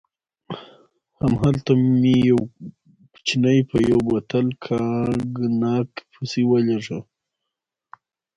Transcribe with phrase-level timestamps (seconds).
[1.21, 2.39] هملته مې یو
[3.11, 6.99] کوچنی په یو بوتل کاګناک پسې ولېږه.